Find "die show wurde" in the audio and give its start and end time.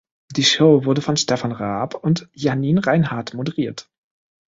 0.31-0.99